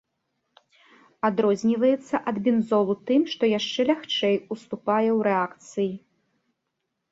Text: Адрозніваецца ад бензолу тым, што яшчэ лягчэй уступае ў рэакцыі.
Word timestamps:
Адрозніваецца 1.29 2.15
ад 2.31 2.35
бензолу 2.47 2.97
тым, 3.11 3.21
што 3.35 3.43
яшчэ 3.59 3.81
лягчэй 3.91 4.35
уступае 4.53 5.07
ў 5.17 5.23
рэакцыі. 5.31 5.89